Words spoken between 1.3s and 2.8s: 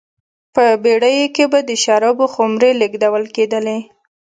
کې به د شرابو خُمرې